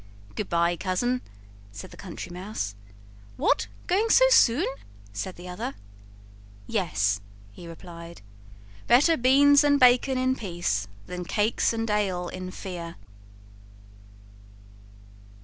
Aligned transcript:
"Good 0.33 0.49
by, 0.49 0.75
Cousin," 0.77 1.21
said 1.71 1.91
the 1.91 1.95
Country 1.95 2.31
Mouse. 2.33 2.73
"What! 3.37 3.67
going 3.85 4.09
so 4.09 4.25
soon?" 4.29 4.65
said 5.13 5.35
the 5.35 5.47
other. 5.47 5.75
"Yes," 6.65 7.21
he 7.51 7.67
replied; 7.67 8.23
"BETTER 8.87 9.17
BEANS 9.17 9.63
AND 9.63 9.79
BACON 9.79 10.17
IN 10.17 10.35
PEACE 10.35 10.87
THAN 11.05 11.25
CAKES 11.25 11.73
AND 11.73 11.91
ALE 11.91 12.29
IN 12.29 12.49
FEAR." 12.49 12.95